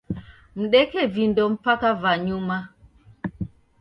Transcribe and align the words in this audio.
Mdeke 0.59 1.01
vindo 1.13 1.43
mpaka 1.55 1.89
va 2.01 2.11
nyuma. 2.27 2.57